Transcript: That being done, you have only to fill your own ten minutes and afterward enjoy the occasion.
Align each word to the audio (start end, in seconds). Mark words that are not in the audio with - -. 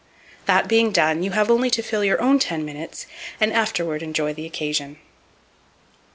That 0.47 0.67
being 0.67 0.91
done, 0.91 1.21
you 1.21 1.29
have 1.33 1.51
only 1.51 1.69
to 1.69 1.83
fill 1.83 2.03
your 2.03 2.19
own 2.19 2.39
ten 2.39 2.65
minutes 2.65 3.05
and 3.39 3.53
afterward 3.53 4.01
enjoy 4.01 4.33
the 4.33 4.47
occasion. 4.47 4.97